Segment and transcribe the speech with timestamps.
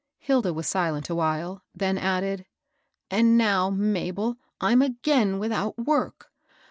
[0.17, 2.47] Hilda was silent awhile, then added,
[3.11, 4.35] ^^And now, Mabel,
[4.67, 6.31] I'm again without work